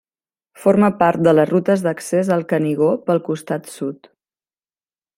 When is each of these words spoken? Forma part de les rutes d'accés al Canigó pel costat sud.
Forma 0.61 0.89
part 1.01 1.21
de 1.27 1.33
les 1.35 1.51
rutes 1.51 1.85
d'accés 1.87 2.33
al 2.39 2.47
Canigó 2.55 2.91
pel 3.11 3.23
costat 3.31 3.71
sud. 3.79 4.15